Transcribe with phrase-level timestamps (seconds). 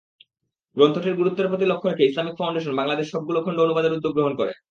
[0.77, 4.51] গ্রন্থটির গুরুত্বের প্রতি লক্ষ্য রেখে ইসলামিক ফাউন্ডেশন বাংলাদেশ সবগুলো খণ্ড অনুবাদের উদ্যোগ গ্রহণ করে।